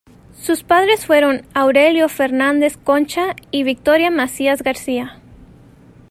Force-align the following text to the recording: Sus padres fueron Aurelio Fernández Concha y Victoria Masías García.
Sus 0.35 0.63
padres 0.63 1.05
fueron 1.05 1.43
Aurelio 1.53 2.09
Fernández 2.09 2.75
Concha 2.75 3.35
y 3.51 3.61
Victoria 3.61 4.09
Masías 4.09 4.63
García. 4.63 5.19